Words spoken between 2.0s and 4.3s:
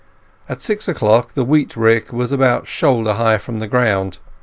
was about shoulder high from the ground.